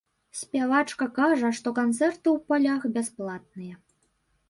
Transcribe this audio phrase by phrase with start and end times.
[0.37, 3.75] Спявачка кажа, што канцэрты ў палях бясплатныя.